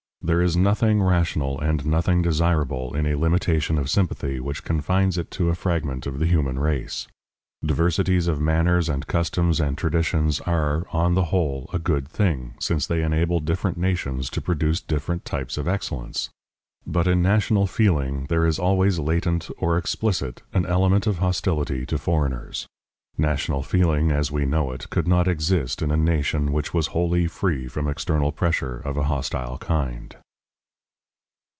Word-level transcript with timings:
There 0.23 0.43
is 0.43 0.55
nothing 0.55 1.01
rational 1.01 1.59
and 1.59 1.83
nothing 1.83 2.21
desirable 2.21 2.95
in 2.95 3.07
a 3.07 3.15
limitation 3.15 3.79
of 3.79 3.89
sympathy 3.89 4.39
which 4.39 4.63
confines 4.63 5.17
it 5.17 5.31
to 5.31 5.49
a 5.49 5.55
fragment 5.55 6.05
of 6.05 6.19
the 6.19 6.27
human 6.27 6.59
race. 6.59 7.07
Diversities 7.65 8.27
of 8.27 8.39
manners 8.39 8.87
and 8.87 9.07
customs 9.07 9.59
and 9.59 9.75
traditions 9.75 10.39
are, 10.41 10.85
on 10.93 11.15
the 11.15 11.25
whole, 11.33 11.71
a 11.73 11.79
good 11.79 12.07
thing, 12.07 12.53
since 12.59 12.85
they 12.85 13.01
enable 13.01 13.39
different 13.39 13.77
nations 13.79 14.29
to 14.29 14.41
produce 14.41 14.79
different 14.79 15.25
types 15.25 15.57
of 15.57 15.67
excellence. 15.67 16.29
But 16.85 17.07
in 17.07 17.23
national 17.23 17.65
feeling 17.65 18.27
there 18.29 18.45
is 18.45 18.59
always 18.59 18.99
latent 18.99 19.49
or 19.57 19.75
explicit 19.75 20.43
an 20.53 20.67
element 20.67 21.07
of 21.07 21.17
hostility 21.17 21.83
to 21.87 21.97
foreigners. 21.97 22.67
National 23.17 23.61
feeling, 23.61 24.09
as 24.09 24.31
we 24.31 24.45
know 24.45 24.71
it, 24.71 24.89
could 24.89 25.05
not 25.05 25.27
exist 25.27 25.81
in 25.81 25.91
a 25.91 25.97
nation 25.97 26.53
which 26.53 26.73
was 26.73 26.87
wholly 26.87 27.27
free 27.27 27.67
from 27.67 27.89
external 27.89 28.31
pressure 28.31 28.77
of 28.77 28.95
a 28.95 29.03
hostile 29.03 29.57
kind. 29.57 30.15